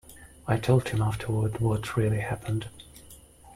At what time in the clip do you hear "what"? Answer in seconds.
1.59-1.95